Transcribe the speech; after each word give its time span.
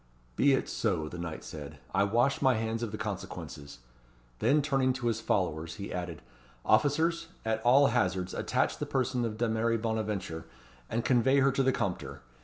"Be 0.35 0.53
it 0.53 0.67
so," 0.67 1.07
the 1.07 1.19
knight 1.19 1.43
said; 1.43 1.77
"I 1.93 2.05
wash 2.05 2.41
my 2.41 2.55
hands 2.55 2.81
of 2.81 2.91
the 2.91 2.97
consequences." 2.97 3.77
Then 4.39 4.63
turning 4.63 4.93
to 4.93 5.05
his 5.05 5.21
followers, 5.21 5.75
he 5.75 5.93
added 5.93 6.23
"Officers, 6.65 7.27
at 7.45 7.61
all 7.61 7.85
hazards, 7.89 8.33
attach 8.33 8.79
the 8.79 8.87
person 8.87 9.25
of 9.25 9.37
Dameris 9.37 9.79
Bonaventure, 9.79 10.45
and 10.89 11.05
convey 11.05 11.39
her 11.41 11.51
to 11.51 11.61
the 11.61 11.71
Compter. 11.71 12.21